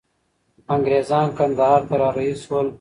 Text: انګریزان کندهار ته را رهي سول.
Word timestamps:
انګریزان 0.73 1.27
کندهار 1.37 1.81
ته 1.87 1.95
را 1.99 2.09
رهي 2.15 2.33
سول. 2.43 2.67